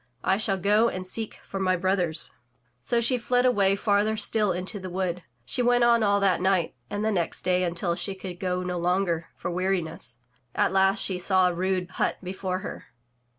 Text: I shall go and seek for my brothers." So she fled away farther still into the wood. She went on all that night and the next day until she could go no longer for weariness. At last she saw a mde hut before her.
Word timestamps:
I 0.23 0.37
shall 0.37 0.57
go 0.57 0.89
and 0.89 1.05
seek 1.05 1.35
for 1.43 1.59
my 1.59 1.75
brothers." 1.77 2.31
So 2.81 3.01
she 3.01 3.19
fled 3.19 3.45
away 3.45 3.75
farther 3.75 4.17
still 4.17 4.51
into 4.51 4.79
the 4.79 4.89
wood. 4.89 5.21
She 5.45 5.61
went 5.61 5.83
on 5.83 6.01
all 6.01 6.19
that 6.21 6.41
night 6.41 6.73
and 6.89 7.05
the 7.05 7.11
next 7.11 7.43
day 7.43 7.63
until 7.63 7.93
she 7.93 8.15
could 8.15 8.39
go 8.39 8.63
no 8.63 8.79
longer 8.79 9.27
for 9.35 9.51
weariness. 9.51 10.17
At 10.55 10.71
last 10.73 11.03
she 11.03 11.19
saw 11.19 11.51
a 11.51 11.55
mde 11.55 11.87
hut 11.91 12.17
before 12.23 12.57
her. 12.65 12.85